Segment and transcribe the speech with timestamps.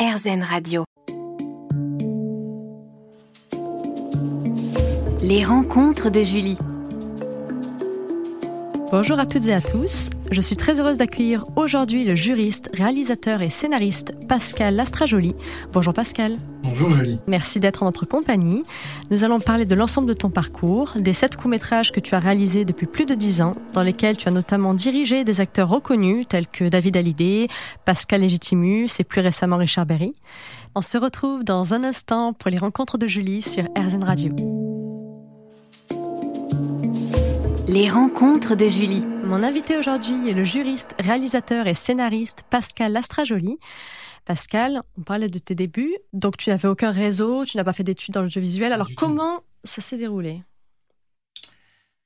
[0.00, 0.84] RZN Radio.
[5.20, 6.56] Les rencontres de Julie.
[8.90, 10.08] Bonjour à toutes et à tous.
[10.30, 15.34] Je suis très heureuse d'accueillir aujourd'hui le juriste, réalisateur et scénariste Pascal Lastrajoli.
[15.70, 16.38] Bonjour Pascal.
[16.70, 17.18] Bonjour Julie.
[17.26, 18.62] Merci d'être en notre compagnie.
[19.10, 22.64] Nous allons parler de l'ensemble de ton parcours, des sept courts-métrages que tu as réalisés
[22.64, 26.46] depuis plus de dix ans, dans lesquels tu as notamment dirigé des acteurs reconnus tels
[26.46, 27.48] que David Hallyday,
[27.84, 30.14] Pascal Légitimus et plus récemment Richard Berry.
[30.76, 34.36] On se retrouve dans un instant pour les rencontres de Julie sur RZN Radio.
[37.66, 39.02] Les rencontres de Julie.
[39.30, 43.58] Mon invité aujourd'hui est le juriste, réalisateur et scénariste Pascal Lastrajoli.
[44.24, 45.94] Pascal, on parlait de tes débuts.
[46.12, 48.72] Donc, tu n'avais aucun réseau, tu n'as pas fait d'études dans le jeu visuel.
[48.72, 50.42] Alors, comment ça s'est déroulé?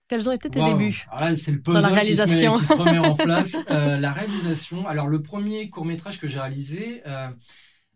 [0.09, 2.59] Quels ont été tes débuts C'est le puzzle dans la réalisation.
[2.59, 3.57] Qui, se remet, en place.
[3.71, 4.87] Euh, la réalisation.
[4.87, 7.31] Alors, le premier court métrage que j'ai réalisé, euh,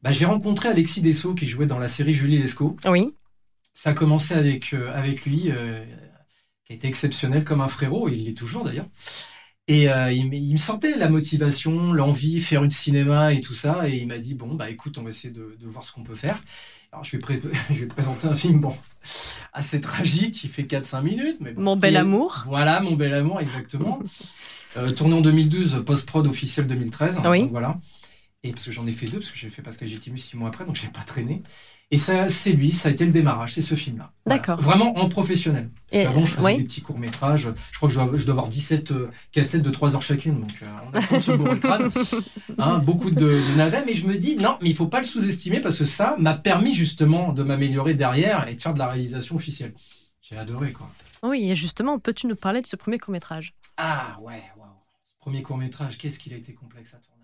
[0.03, 2.79] bah, j'ai rencontré Alexis Dessau qui jouait dans la série Julie Lescaut.
[2.87, 3.13] Oui.
[3.75, 5.51] Ça a commencé avec, euh, avec lui
[6.69, 8.89] qui était exceptionnel comme un frérot, il l'est toujours d'ailleurs.
[9.69, 13.89] Et euh, il, me sentait la motivation, l'envie, faire une cinéma et tout ça.
[13.89, 16.15] Et il m'a dit bon bah écoute, on va essayer de, voir ce qu'on peut
[16.15, 16.43] faire.
[16.93, 18.75] Alors je vais, je vais présenter un film bon
[19.53, 21.37] assez tragique qui fait 4-5 minutes.
[21.41, 22.45] Mais mon bel amour.
[22.47, 23.99] Voilà, mon bel amour, exactement.
[24.77, 27.21] euh, tourné en 2012, post-prod officiel 2013.
[27.27, 27.49] Oui.
[27.51, 27.79] voilà.
[28.45, 30.49] Et parce que j'en ai fait deux, parce que j'ai fait Pascal Gitimus six mois
[30.49, 31.43] après, donc j'ai pas traîné.
[31.91, 34.13] Et ça, c'est lui, ça a été le démarrage, c'est ce film-là.
[34.27, 34.61] D'accord.
[34.61, 35.71] Vraiment en professionnel.
[35.91, 37.53] Parce avant, je faisais des petits courts-métrages.
[37.73, 40.35] Je crois que je dois, je dois avoir 17 euh, cassettes de 3 heures chacune.
[40.35, 40.67] Donc, euh,
[41.11, 41.91] on a sur le crâne.
[42.59, 43.85] Hein, beaucoup de, de, navets.
[43.87, 46.35] Mais je me dis, non, mais il faut pas le sous-estimer parce que ça m'a
[46.35, 49.75] permis justement de m'améliorer derrière et de faire de la réalisation officielle.
[50.21, 50.91] J'ai adoré, quoi.
[51.23, 53.55] Oui, et justement, peux-tu nous parler de ce premier court-métrage?
[53.79, 54.69] Ah, ouais, waouh.
[55.07, 57.18] Ce premier court-métrage, qu'est-ce qu'il a été complexe à tourner?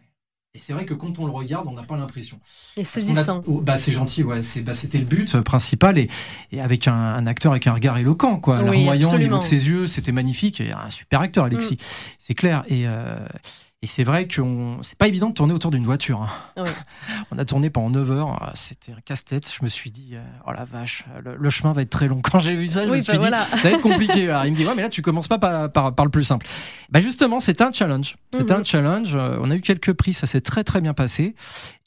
[0.57, 2.39] Et c'est vrai que quand on le regarde, on n'a pas l'impression.
[2.77, 3.43] Et saisissant.
[3.49, 4.41] Oh, bah, c'est gentil, ouais.
[4.43, 6.09] C'est, bah, c'était le but principal et,
[6.53, 8.63] et avec un, acteur avec un regard éloquent, quoi.
[8.63, 10.61] Oui, au niveau de ses yeux, c'était magnifique.
[10.61, 11.75] Et un super acteur, Alexis.
[11.75, 11.85] Mm.
[12.21, 12.65] C'est clair.
[12.69, 13.27] Et, euh,
[13.85, 14.41] et c'est vrai que
[14.81, 16.23] c'est pas évident de tourner autour d'une voiture.
[16.57, 16.65] Hein.
[17.31, 19.53] On a tourné pendant 9 heures, ah, c'était un casse-tête.
[19.55, 22.21] Je me suis dit, euh, oh la vache, le, chemin va être très long.
[22.23, 24.23] Quand j'ai vu ça, je me suis bah dit, ça va être compliqué.
[24.47, 26.47] il me dit, ouais, mais là, tu commences pas par, par, le plus simple.
[26.89, 28.17] Bah justement, c'était un challenge.
[28.33, 28.61] C'était mhm.
[28.61, 29.15] un challenge.
[29.17, 31.35] Euh, on a eu quelques prix, ça s'est très très bien passé.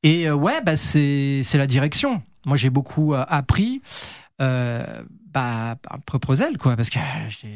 [0.04, 2.22] Et euh, ouais, bah c'est la direction.
[2.46, 3.82] Moi, j'ai beaucoup appris.
[4.40, 5.02] Euh,
[5.34, 5.78] bah,
[6.34, 7.00] zèle, quoi, parce que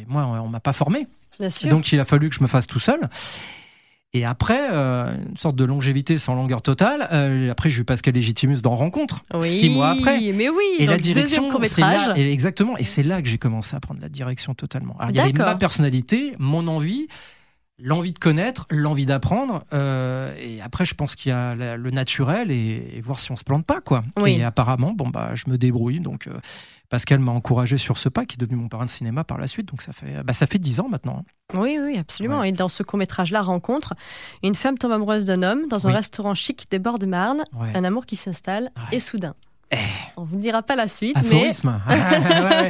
[0.08, 1.06] moi, on, m'a pas formé.
[1.66, 3.08] Donc, il a fallu que je me fasse tout seul.
[4.14, 7.08] Et après, euh, une sorte de longévité sans longueur totale.
[7.14, 10.20] Euh, après, j'ai eu Pascal Légitimus dans Rencontre, six mois après.
[10.34, 12.78] Mais oui, et la direction, c'est là, et exactement.
[12.78, 14.98] Et c'est là que j'ai commencé à prendre la direction totalement.
[15.00, 17.08] Alors, il y avait ma personnalité, mon envie,
[17.82, 19.64] l'envie de connaître, l'envie d'apprendre.
[19.74, 23.44] Euh, et après, je pense qu'il y a le naturel et, voir si on se
[23.44, 24.02] plante pas, quoi.
[24.26, 26.00] Et apparemment, bon bah, je me débrouille.
[26.00, 26.40] Donc, euh,
[26.90, 29.48] Pascal m'a encouragé sur ce pas, qui est devenu mon parrain de cinéma par la
[29.48, 29.68] suite.
[29.68, 31.26] Donc ça fait, bah, ça fait dix ans maintenant.
[31.54, 32.44] Oui, oui, absolument.
[32.44, 33.94] Et dans ce court-métrage-là, rencontre,
[34.44, 37.84] une femme tombe amoureuse d'un homme dans un restaurant chic des bords de Marne, un
[37.84, 39.34] amour qui s'installe, et soudain.
[39.72, 39.78] Eh.
[40.18, 41.82] On vous dira pas la suite, Aphorisme.
[41.88, 42.70] mais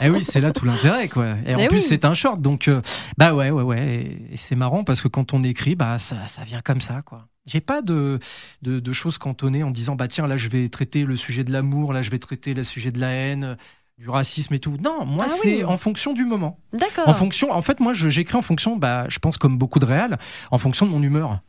[0.00, 1.34] eh oui, c'est là tout l'intérêt, quoi.
[1.44, 2.80] Et, en eh plus, c'est un short, donc euh,
[3.18, 4.18] bah ouais, ouais, ouais.
[4.30, 7.26] Et, c'est marrant parce que quand on écrit, bah ça, ça vient comme ça, quoi.
[7.46, 8.18] J'ai pas de,
[8.62, 11.92] de, choses cantonnées en disant bah tiens là je vais traiter le sujet de l'amour,
[11.92, 13.56] là je vais traiter le sujet de la haine,
[13.98, 14.76] du racisme et tout.
[14.82, 16.58] Non, moi ah c'est en fonction du moment.
[16.72, 17.08] D'accord.
[17.08, 20.18] En fonction, en fait moi j'écris en fonction, bah je pense comme beaucoup de réals,
[20.50, 21.40] en fonction de mon humeur.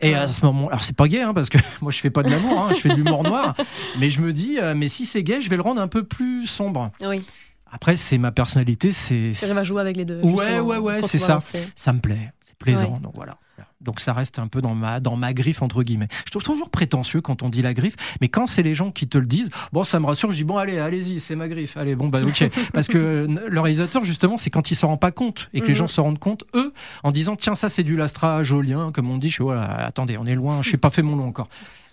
[0.00, 2.22] Et à ce moment, alors c'est pas gay, hein, parce que moi je fais pas
[2.22, 3.54] de l'amour, hein, je fais de l'humour noir,
[3.98, 6.04] mais je me dis, euh, mais si c'est gay, je vais le rendre un peu
[6.04, 6.90] plus sombre.
[7.02, 7.24] Oui.
[7.70, 9.32] Après, c'est ma personnalité, c'est.
[9.38, 10.20] Tu va jouer avec les deux.
[10.20, 11.38] Ouais, ouais, ouais, c'est ça.
[11.74, 13.38] Ça me plaît, c'est plaisant, donc voilà.
[13.80, 16.08] Donc ça reste un peu dans ma, dans ma griffe, entre guillemets.
[16.24, 19.08] Je trouve toujours prétentieux quand on dit la griffe, mais quand c'est les gens qui
[19.08, 21.76] te le disent, bon, ça me rassure, je dis, bon, allez, allez-y, c'est ma griffe.
[21.76, 22.48] Allez, bon, bah, ok.
[22.72, 25.72] Parce que le réalisateur, justement, c'est quand il s'en rend pas compte et que les
[25.72, 25.78] mhm.
[25.78, 29.18] gens se rendent compte, eux, en disant, tiens, ça, c'est du lastra jolien, comme on
[29.18, 31.48] dit, je suis, voilà, attendez, on est loin, je n'ai pas fait mon nom encore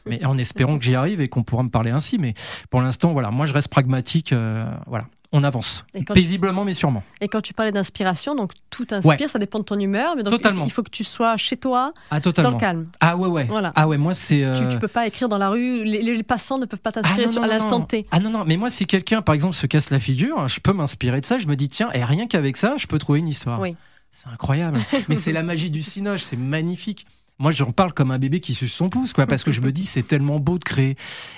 [0.06, 2.18] mais en espérant que j'y arrive et qu'on pourra me parler ainsi.
[2.18, 2.34] Mais
[2.72, 4.34] pour l'instant, voilà, moi je reste pragmatique.
[4.34, 5.86] Euh, voilà on avance.
[6.14, 7.04] Paisiblement, mais sûrement.
[7.22, 10.34] Et quand tu parlais d'inspiration, donc tout inspire, ça dépend de ton humeur, mais donc
[10.34, 10.66] totalement.
[10.66, 12.88] il faut que tu sois chez toi, ah, dans le calme.
[13.00, 13.44] Ah ouais, ouais.
[13.46, 13.72] Voilà.
[13.76, 14.38] Ah ouais, moi c'est.
[14.56, 17.28] Tu, ne euh, peux pas écrire dans la rue, les, passants ne peuvent pas t'inspirer
[17.38, 18.06] ah, à l'instant T.
[18.12, 20.74] Ah non, non, mais moi si quelqu'un, par exemple, se casse la figure, je peux
[20.74, 23.28] m'inspirer de ça, je me dis, tiens, et rien qu'avec ça, je peux trouver une
[23.28, 23.60] histoire.
[23.60, 23.76] Oui.
[24.12, 24.80] C'est incroyable.
[25.08, 27.06] mais c'est la magie du cinoche, c'est magnifique
[27.40, 29.72] moi j'en parle comme un bébé qui suce son pouce quoi parce que je me
[29.72, 30.96] dis c'est tellement beau de créer.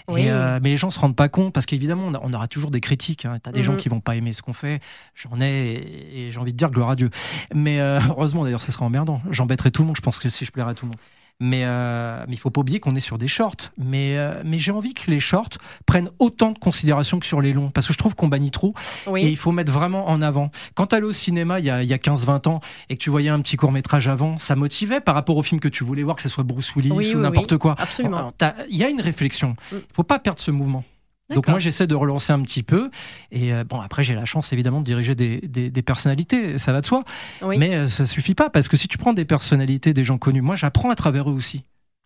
[0.10, 3.26] Euh, mais les gens se rendent pas compte parce qu'évidemment on, aura toujours des critiques
[3.26, 3.38] hein.
[3.42, 3.78] t'as des gens mhm.
[3.78, 4.82] qui vont pas aimer ce qu'on fait.
[5.16, 7.10] J'en ai et, j'ai envie de dire gloire à Dieu.
[7.54, 9.22] Mais euh, heureusement d'ailleurs ça sera emmerdant.
[9.30, 11.00] J'embêterai tout le monde je pense que si je plairai à tout le monde
[11.44, 13.72] Mais, euh, mais il faut pas oublier qu'on est sur des shorts.
[13.76, 15.50] Mais, euh, mais j'ai envie que les shorts
[15.88, 17.72] prennent autant de considération que sur les longs.
[17.72, 18.76] Parce que je trouve qu'on bannit trop.
[19.18, 20.52] Et il faut mettre vraiment en avant.
[20.76, 22.60] Quand tu allais au cinéma il y a, il y a 15-20 ans
[22.90, 25.60] et que tu voyais un petit court métrage avant, ça motivait par rapport au film
[25.60, 27.76] que tu voulais voir, que ce soit Bruce Willis ou n'importe quoi.
[27.80, 28.32] Absolument.
[28.70, 29.56] Il y a une réflexion.
[29.72, 29.82] Il mm.
[29.94, 30.84] faut pas perdre ce mouvement.
[31.34, 32.90] Donc moi j'essaie de relancer un petit peu.
[33.32, 36.58] Et euh, bon après j'ai la chance évidemment de diriger des, des, personnalités.
[36.58, 37.04] Ça va de soi.
[37.46, 40.42] Mais euh, ça suffit pas parce que si tu prends des personnalités des gens connus
[40.42, 41.64] moi j'apprends à travers eux aussi.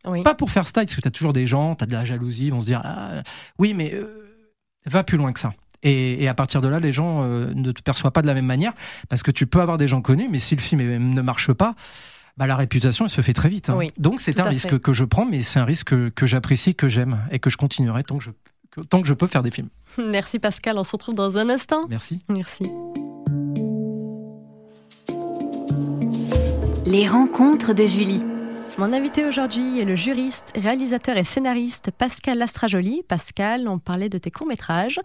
[0.08, 0.22] Oui.
[0.22, 2.06] pas pour faire style parce que tu as toujours des gens tu as de la
[2.06, 3.24] jalousie ils vont se dire ah,
[3.58, 4.46] oui mais euh,
[4.86, 5.54] va plus loin que ça.
[5.82, 8.46] Et, et, à partir de là les gens ne te perçoivent pas de la même
[8.46, 8.74] manière
[9.10, 11.76] parce que tu peux avoir des gens connus mais si le film ne marche pas
[12.38, 13.70] bah, la réputation elle se fait très vite.
[13.70, 13.80] Hein.
[13.98, 16.88] Donc c'est un risque que je prends, mais c'est un risque que, que j'apprécie, que
[16.88, 18.32] j'aime et que je continuerai tant que je
[18.84, 19.70] tant que je peux faire des films.
[19.98, 21.82] Merci Pascal, on se retrouve dans un instant.
[21.90, 22.20] Merci.
[22.30, 22.72] Merci.
[26.86, 28.22] Les rencontres de Julie.
[28.78, 33.04] Mon invité aujourd'hui est le juriste, réalisateur et scénariste Pascal Lastrajoli.
[33.08, 35.00] Pascal, on parlait de tes courts-métrages.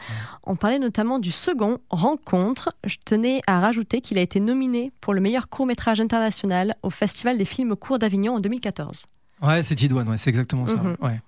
[0.45, 2.75] On parlait notamment du second, Rencontre.
[2.85, 7.39] Je tenais à rajouter qu'il a été nominé pour le meilleur court-métrage international au Festival
[7.39, 9.07] des films courts d'Avignon en 2014.
[9.43, 10.77] Ouais, c'est Tidouane, ouais, c'est exactement ça.
[10.77, 10.97] Mhm.
[11.01, 11.21] Ouais.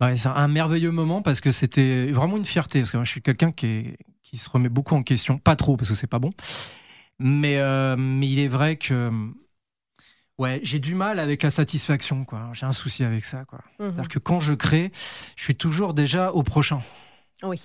[0.00, 2.80] Bah, c'est un merveilleux moment parce que c'était vraiment une fierté.
[2.80, 5.38] Parce que moi, je suis quelqu'un qui, qui se remet beaucoup en question.
[5.38, 6.32] Pas trop, parce que c'est pas bon.
[7.18, 9.10] Mais, euh, mais il est vrai que.
[10.36, 12.50] Ouais, j'ai du mal avec la satisfaction, quoi.
[12.54, 13.60] J'ai un souci avec ça, quoi.
[13.78, 13.92] Mhm.
[13.92, 14.90] C'est-à-dire que quand je crée,
[15.36, 16.82] je suis toujours déjà au prochain.
[17.42, 17.60] Oui.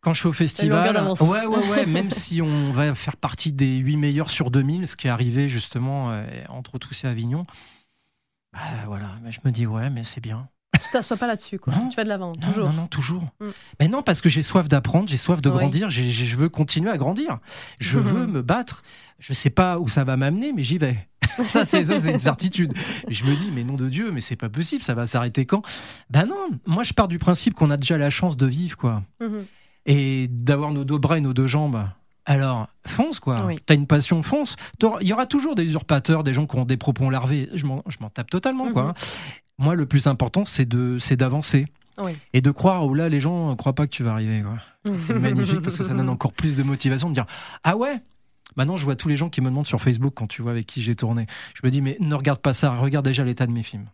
[0.00, 3.76] Quand je suis au festival, ouais, ouais, ouais, même si on va faire partie des
[3.76, 7.46] 8 meilleurs sur 2000, ce qui est arrivé justement euh, entre tous et Avignon,
[8.52, 10.48] bah, voilà, je me dis ouais, mais c'est bien.
[10.82, 11.72] Tu t'assois pas là-dessus, quoi.
[11.90, 12.68] tu vas de l'avant, toujours.
[12.68, 13.24] Non, non, toujours.
[13.40, 13.46] Mm.
[13.78, 16.96] Mais non, parce que j'ai soif d'apprendre, j'ai soif de grandir, je veux continuer à
[16.96, 17.38] grandir.
[17.78, 18.82] Je veux me battre.
[19.18, 21.08] Je sais pas où ça va m'amener, mais j'y vais.
[21.46, 22.72] ça, c'est une certitude.
[23.08, 25.62] je me dis, mais nom de Dieu, mais c'est pas possible, ça va s'arrêter quand?
[26.10, 29.02] Ben non, moi je pars du principe qu'on a déjà la chance de vivre, quoi.
[29.20, 29.44] Mm-hmm.
[29.86, 31.84] Et d'avoir nos deux bras et nos deux jambes.
[32.24, 33.48] Alors, fonce, quoi.
[33.66, 34.56] T'as une passion, fonce.
[35.00, 37.48] Il y aura toujours des usurpateurs, des gens qui ont des propos larvés.
[37.54, 38.84] Je m'en tape totalement, quoi.
[38.84, 38.94] Mhm.
[39.58, 41.66] Moi, le plus important, c'est d'avancer.
[42.32, 44.42] Et de croire, où là, les gens ne croient pas que tu vas arriver.
[45.06, 47.26] C'est magnifique parce que ça donne encore plus de motivation de dire
[47.64, 48.00] Ah ouais
[48.56, 50.66] Maintenant, je vois tous les gens qui me demandent sur Facebook quand tu vois avec
[50.66, 51.26] qui j'ai tourné.
[51.54, 53.86] Je me dis, mais ne regarde pas ça, regarde déjà l'état de mes films.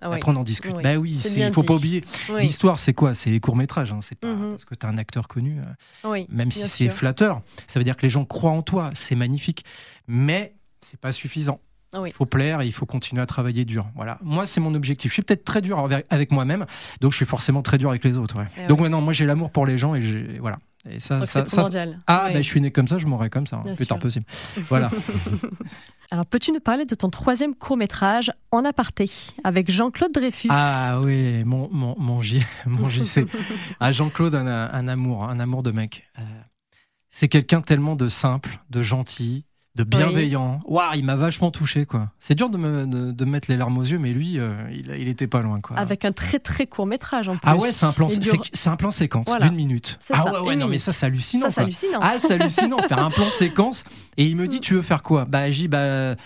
[0.00, 0.72] Ah Après, on en discute.
[0.74, 0.82] Oui.
[0.82, 2.04] Bah oui, il faut pas oublier.
[2.38, 3.14] L'histoire, c'est quoi?
[3.14, 3.92] C'est les courts-métrages.
[3.92, 4.00] Hein.
[4.02, 4.50] C'est pas mhm.
[4.50, 5.58] parce que tu es un acteur connu,
[6.04, 7.42] euh, même si c'est flatteur.
[7.66, 8.90] Ça veut dire que les gens croient en toi.
[8.94, 9.64] C'est magnifique.
[10.06, 11.60] Mais c'est pas suffisant.
[12.06, 13.86] Il faut plaire et il faut continuer à travailler dur.
[13.96, 14.18] Voilà.
[14.22, 15.10] Moi, c'est mon objectif.
[15.10, 16.66] Je suis peut-être très dur avec, moi-même,
[17.00, 18.36] donc je suis forcément très dur avec les autres.
[18.58, 20.58] Eh donc, maintenant, moi, j'ai l'amour pour les gens et voilà.
[20.88, 21.68] Et ça, ça, ça
[22.06, 24.24] ah, ben, je suis né comme ça, je mourrai comme ça, hein, plus tard possible.
[24.68, 24.90] Voilà.
[26.10, 29.10] Alors, peux-tu nous parler de ton troisième court métrage en aparté
[29.44, 30.48] avec Jean-Claude Dreyfus?
[30.50, 32.20] Ah oui, mon mon mon,
[32.66, 33.26] mon JC.
[33.78, 36.08] ah, Jean-Claude, un, un, amour, un amour de mec.
[36.18, 36.22] Euh,
[37.10, 39.44] c'est quelqu'un tellement de simple, de gentil,
[39.76, 40.60] de bienveillant.
[40.64, 42.10] Waouh, il m'a vachement touché, quoi.
[42.18, 45.08] C'est dur de me, de, mettre les larmes aux yeux, mais lui, euh, il, il,
[45.08, 45.76] était pas loin, quoi.
[45.78, 47.40] Avec un très très court métrage en plus.
[47.44, 48.08] Ah ouais, c'est un plan,
[48.52, 49.98] c'est un plan séquence d'une minute.
[50.12, 51.44] Ah ouais, ouais, non, mais ça, c'est hallucinant.
[51.44, 52.00] Ça, c'est hallucinant.
[52.02, 52.78] Ah, c'est hallucinant.
[52.88, 53.84] faire un plan séquence.
[54.16, 54.60] Et il me dit, mm.
[54.60, 55.24] tu veux faire quoi?
[55.24, 56.16] Bah, j'ai bah.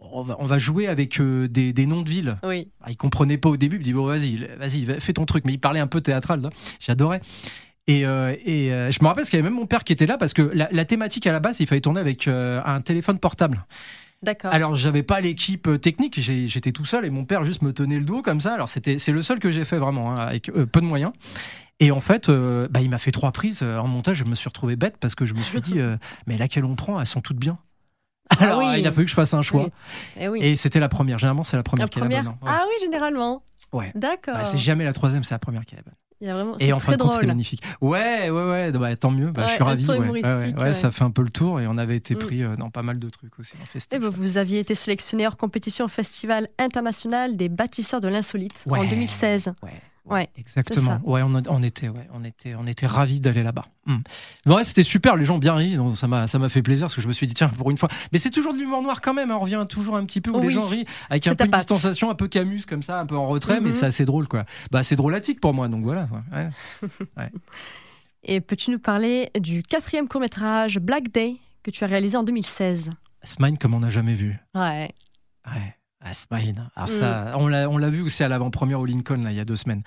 [0.00, 2.36] On va, on va, jouer avec euh, des, des, noms de villes.
[2.44, 2.68] Oui.
[2.80, 3.76] Ah, il comprenait pas au début.
[3.76, 5.44] Il me dit bon vas-y, vas-y, fais ton truc.
[5.44, 6.48] Mais il parlait un peu théâtral.
[6.78, 7.20] J'adorais.
[7.88, 10.06] Et, euh, et euh, je me rappelle qu'il y avait même mon père qui était
[10.06, 12.82] là parce que la, la thématique à la base, il fallait tourner avec euh, un
[12.82, 13.64] téléphone portable.
[14.22, 14.52] D'accord.
[14.52, 18.04] Alors j'avais pas l'équipe technique, j'étais tout seul et mon père juste me tenait le
[18.04, 18.52] dos comme ça.
[18.52, 21.12] Alors c'était c'est le seul que j'ai fait vraiment hein, avec peu de moyens.
[21.80, 24.16] Et en fait, bah, il m'a fait trois prises en montage.
[24.16, 25.78] Je me suis retrouvé bête parce que je me suis dit,
[26.26, 27.56] mais laquelle on prend, elles sont toutes bien.
[28.30, 29.68] Ah Alors il a fallu que je fasse un choix.
[30.16, 30.40] Et, eh oui.
[30.42, 31.18] et c'était la première.
[31.18, 32.08] Généralement, c'est la première, la première.
[32.08, 32.38] qui est la bonne.
[32.44, 33.44] Ah oui, généralement.
[33.72, 33.92] Ouais.
[33.94, 34.34] D'accord.
[34.34, 35.94] Bah, c'est jamais la troisième, c'est la première qui est la bonne.
[36.20, 37.62] Il y a vraiment, et en fin de compte, c'était magnifique.
[37.80, 39.30] Ouais, ouais, ouais, bah, tant mieux.
[39.30, 39.86] Bah, je suis ravi.
[39.88, 40.54] Ouais.
[40.58, 42.18] Ouais, ça fait un peu le tour et on avait été mm.
[42.18, 43.52] pris euh, dans pas mal de trucs aussi.
[43.92, 48.64] Et bah, vous aviez été sélectionné hors compétition au Festival international des bâtisseurs de l'insolite
[48.68, 49.52] en 2016.
[49.62, 49.70] Ouais.
[50.10, 51.00] Ouais, exactement.
[51.04, 53.66] Ouais, on, on, était, ouais, on était, on était ravis d'aller là-bas.
[53.86, 53.98] Hmm.
[54.46, 55.16] Ouais, c'était super.
[55.16, 57.12] Les gens bien ri, donc ça m'a, ça m'a fait plaisir parce que je me
[57.12, 57.88] suis dit tiens pour une fois.
[58.12, 59.30] Mais c'est toujours de l'humour noir quand même.
[59.30, 59.36] Hein.
[59.36, 62.10] on revient toujours un petit peu où les gens rient avec un peu de distanciation,
[62.10, 63.72] un peu Camus comme ça, un peu en retrait, mais mhm.
[63.72, 64.44] c'est assez drôle quoi.
[64.70, 66.08] Bah c'est drôlatique pour moi, donc voilà.
[67.16, 67.30] Ouais.
[68.24, 72.22] Et peux-tu nous parler du quatrième court métrage Black Day que tu as réalisé en
[72.22, 72.90] 2016
[73.22, 74.36] Smile comme on n'a jamais vu.
[74.54, 74.90] Ouais.
[75.46, 75.77] Ouais.
[76.00, 76.12] Ah,
[76.76, 77.68] Alors ça, mm.
[77.70, 79.82] on l'a vu aussi à l'avant-première au Lincoln là, il y a deux semaines.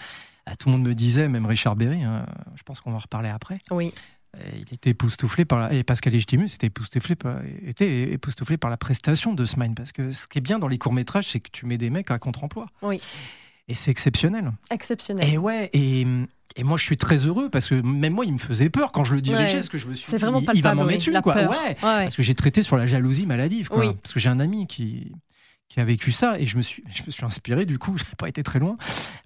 [0.46, 2.26] Ah, tout le monde me disait, même Richard Berry, hein,
[2.56, 3.60] je pense qu'on va en reparler après.
[3.70, 3.94] Oui.
[4.54, 6.38] il était époustouflé par la, et Pascal était
[6.68, 10.60] époustouflé par, était époustouflé par la prestation de Smine parce que ce qui est bien
[10.60, 12.68] dans les courts métrages c'est que tu mets des mecs à contre-emploi.
[12.82, 13.00] Oui.
[13.68, 14.52] Et c'est exceptionnel.
[14.72, 15.30] Exceptionnel.
[15.30, 16.06] Et ouais, et,
[16.56, 19.04] et, moi je suis très heureux parce que même moi il me faisait peur quand
[19.04, 21.08] je le dirigeais, parce que je me suis dit, vraiment il, il va m'en mettre
[21.08, 21.36] une, quoi.
[21.36, 23.94] Ouais, parce que j'ai traité sur la jalousie maladive, quoi.
[24.02, 25.12] Parce que j'ai un ami qui,
[25.72, 28.04] qui a vécu ça et je me suis je me suis inspiré du coup j'ai
[28.18, 28.76] pas été très loin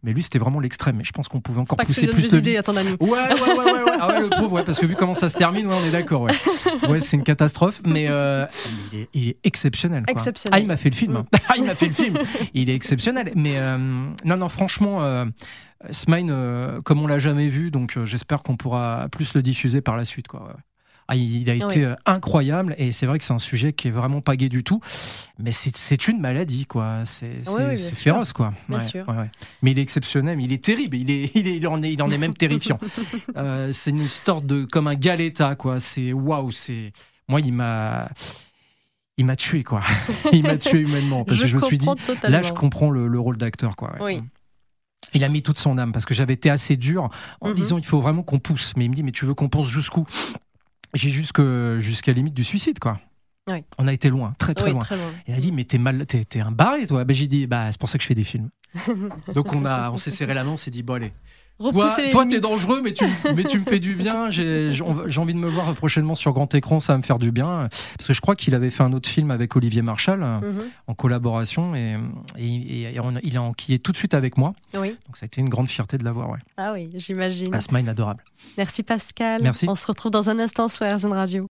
[0.04, 2.58] mais lui c'était vraiment l'extrême et je pense qu'on pouvait encore pousser plus de idées
[2.58, 2.92] à ton ami.
[3.00, 3.92] Ouais ouais ouais ouais, ouais.
[4.00, 5.92] Ah ouais le pauvre ouais, parce que vu comment ça se termine ouais, on est
[5.92, 6.34] d'accord ouais.
[6.88, 8.46] Ouais c'est une catastrophe mais euh,
[8.94, 10.12] il, est, il, est, exceptionnel, quoi.
[10.12, 10.60] exceptionnel.
[10.60, 11.16] Ah il m'a fait le film.
[11.16, 11.26] Hein.
[11.50, 12.20] ah il m'a fait le film.
[12.54, 15.26] Il est exceptionnel mais euh, non non franchement euh,
[15.90, 19.98] Smine euh, comme on l'a jamais vu donc j'espère qu'on pourra plus le diffuser par
[19.98, 20.56] la suite quoi
[21.08, 23.92] ah, il a été euh, incroyable et c'est vrai que c'est un sujet qui est
[23.92, 24.80] vraiment pas gai du tout,
[25.38, 27.04] mais c'est une maladie quoi.
[27.06, 27.44] C'est
[27.94, 28.52] féroce quoi.
[29.62, 30.98] mais il est exceptionnel, mais il est terrible.
[30.98, 32.80] Il est, il, est, il en est, il en est même terrifiant.
[33.38, 35.80] euh, c'est une histoire de comme un galetta quoi.
[35.80, 36.52] C'est waouh.
[36.52, 36.92] C'est
[37.28, 38.10] moi il m'a
[39.18, 39.82] il m'a tué quoi.
[40.34, 42.38] il m'a tué humainement parce je que je me suis dit totalement.
[42.38, 43.94] là je comprends le, le rôle d'acteur quoi.
[44.02, 44.22] Oui.
[45.14, 47.10] Il a mis toute son âme parce que j'avais été assez dur
[47.40, 47.56] en Mhm.
[47.56, 48.74] disant il faut vraiment qu'on pousse.
[48.76, 50.06] Mais il me dit mais tu veux qu'on pense jusqu'où?
[50.96, 53.00] J'ai jusqu'à la limite du suicide quoi.
[53.48, 53.64] Oui.
[53.78, 54.82] On a été loin, très très oui, loin.
[54.82, 55.12] très loin.
[55.28, 57.04] Il a dit mais t'es mal, t'es, t'es un barré toi.
[57.06, 58.50] Ben, j'ai dit bah c'est pour ça que je fais des films.
[59.36, 61.14] Donc on a, on s'est serré la main, on s'est dit bon allez.
[61.58, 64.30] Toi, Repousser toi t'es dangereux mais tu, mais tu me fais du bien.
[64.30, 67.70] J'ai, envie de me voir prochainement sur grand écran, ça va me faire du bien.
[67.98, 70.64] Parce que je crois qu'il avait fait un autre film avec Olivier Marchal Mhm.
[70.88, 71.96] en collaboration et,
[72.38, 74.54] et, et on- il a enquillé tout de suite avec moi.
[74.78, 74.90] Oui.
[75.08, 76.30] Donc ça a été une grande fierté de l'avoir.
[76.30, 76.40] Ouais.
[76.58, 77.54] Ah oui, j'imagine.
[77.56, 78.24] Asmine adorable.
[78.58, 79.42] Merci Pascal.
[79.42, 79.66] Merci.
[79.70, 81.44] On se retrouve dans un instant sur RZN Radio.